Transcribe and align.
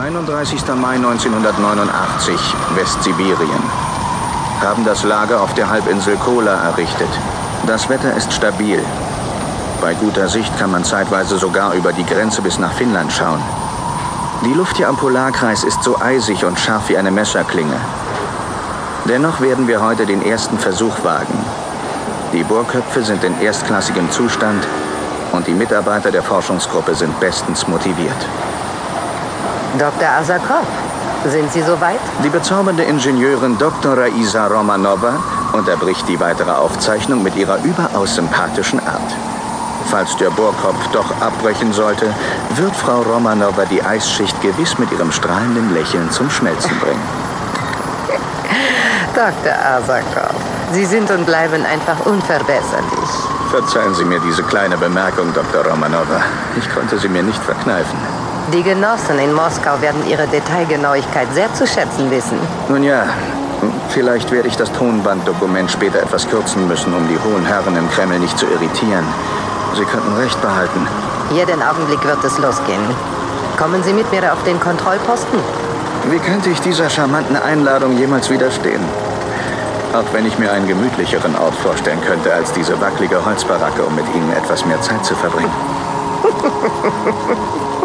31. 0.00 0.66
Mai 0.76 0.94
1989, 0.94 2.40
Westsibirien. 2.74 3.62
Haben 4.62 4.82
das 4.82 5.04
Lager 5.04 5.42
auf 5.42 5.52
der 5.52 5.68
Halbinsel 5.68 6.16
Kola 6.16 6.54
errichtet. 6.54 7.10
Das 7.66 7.86
Wetter 7.90 8.16
ist 8.16 8.32
stabil. 8.32 8.82
Bei 9.82 9.92
guter 9.92 10.26
Sicht 10.30 10.58
kann 10.58 10.70
man 10.70 10.84
zeitweise 10.84 11.36
sogar 11.36 11.74
über 11.74 11.92
die 11.92 12.06
Grenze 12.06 12.40
bis 12.40 12.58
nach 12.58 12.72
Finnland 12.72 13.12
schauen. 13.12 13.42
Die 14.42 14.54
Luft 14.54 14.78
hier 14.78 14.88
am 14.88 14.96
Polarkreis 14.96 15.64
ist 15.64 15.82
so 15.82 16.00
eisig 16.00 16.46
und 16.46 16.58
scharf 16.58 16.88
wie 16.88 16.96
eine 16.96 17.10
Messerklinge. 17.10 17.76
Dennoch 19.04 19.42
werden 19.42 19.68
wir 19.68 19.82
heute 19.82 20.06
den 20.06 20.22
ersten 20.22 20.58
Versuch 20.58 21.04
wagen. 21.04 21.44
Die 22.32 22.42
Bohrköpfe 22.42 23.02
sind 23.02 23.22
in 23.22 23.38
erstklassigem 23.42 24.10
Zustand 24.10 24.66
und 25.32 25.46
die 25.46 25.52
Mitarbeiter 25.52 26.10
der 26.10 26.22
Forschungsgruppe 26.22 26.94
sind 26.94 27.20
bestens 27.20 27.68
motiviert. 27.68 28.26
Dr. 29.78 30.08
Asakov, 30.08 30.66
sind 31.26 31.52
Sie 31.52 31.62
soweit? 31.62 32.00
Die 32.24 32.28
bezaubernde 32.28 32.82
Ingenieurin 32.82 33.56
Dr. 33.56 33.96
Raisa 33.96 34.48
Romanova 34.48 35.14
unterbricht 35.52 36.08
die 36.08 36.18
weitere 36.18 36.50
Aufzeichnung 36.50 37.22
mit 37.22 37.36
ihrer 37.36 37.58
überaus 37.62 38.16
sympathischen 38.16 38.80
Art. 38.80 39.14
Falls 39.86 40.16
der 40.16 40.30
Bohrkopf 40.30 40.88
doch 40.92 41.10
abbrechen 41.20 41.72
sollte, 41.72 42.06
wird 42.56 42.74
Frau 42.74 43.02
Romanova 43.02 43.64
die 43.64 43.82
Eisschicht 43.82 44.40
gewiss 44.42 44.78
mit 44.78 44.90
ihrem 44.90 45.12
strahlenden 45.12 45.72
Lächeln 45.72 46.10
zum 46.10 46.28
Schmelzen 46.30 46.76
bringen. 46.80 47.02
Dr. 49.14 49.54
Asakov, 49.54 50.34
Sie 50.72 50.84
sind 50.84 51.10
und 51.10 51.26
bleiben 51.26 51.64
einfach 51.64 52.06
unverbesserlich. 52.06 53.10
Verzeihen 53.50 53.94
Sie 53.94 54.04
mir 54.04 54.20
diese 54.20 54.42
kleine 54.42 54.76
Bemerkung, 54.76 55.32
Dr. 55.32 55.64
Romanova. 55.64 56.22
Ich 56.58 56.68
konnte 56.74 56.98
sie 56.98 57.08
mir 57.08 57.22
nicht 57.22 57.42
verkneifen. 57.42 57.98
Die 58.52 58.64
Genossen 58.64 59.20
in 59.20 59.32
Moskau 59.32 59.80
werden 59.80 60.04
Ihre 60.08 60.26
Detailgenauigkeit 60.26 61.28
sehr 61.34 61.52
zu 61.54 61.68
schätzen 61.68 62.10
wissen. 62.10 62.36
Nun 62.68 62.82
ja, 62.82 63.04
vielleicht 63.90 64.32
werde 64.32 64.48
ich 64.48 64.56
das 64.56 64.72
Tonbanddokument 64.72 65.70
später 65.70 66.00
etwas 66.00 66.26
kürzen 66.28 66.66
müssen, 66.66 66.92
um 66.92 67.06
die 67.06 67.18
hohen 67.22 67.44
Herren 67.46 67.76
im 67.76 67.88
Kreml 67.90 68.18
nicht 68.18 68.36
zu 68.36 68.46
irritieren. 68.46 69.04
Sie 69.76 69.84
könnten 69.84 70.16
recht 70.16 70.40
behalten. 70.42 70.88
Jeden 71.32 71.62
Augenblick 71.62 72.04
wird 72.04 72.24
es 72.24 72.38
losgehen. 72.38 72.82
Kommen 73.56 73.84
Sie 73.84 73.92
mit 73.92 74.10
mir 74.10 74.32
auf 74.32 74.42
den 74.42 74.58
Kontrollposten? 74.58 75.38
Wie 76.10 76.18
könnte 76.18 76.50
ich 76.50 76.60
dieser 76.60 76.90
charmanten 76.90 77.36
Einladung 77.36 77.96
jemals 77.98 78.30
widerstehen? 78.30 78.82
Auch 79.92 80.12
wenn 80.12 80.26
ich 80.26 80.36
mir 80.40 80.50
einen 80.50 80.66
gemütlicheren 80.66 81.36
Ort 81.36 81.54
vorstellen 81.54 82.00
könnte 82.00 82.32
als 82.34 82.52
diese 82.52 82.80
wackelige 82.80 83.24
Holzbaracke, 83.24 83.84
um 83.84 83.94
mit 83.94 84.06
Ihnen 84.12 84.32
etwas 84.32 84.66
mehr 84.66 84.80
Zeit 84.80 85.04
zu 85.04 85.14
verbringen. 85.14 85.52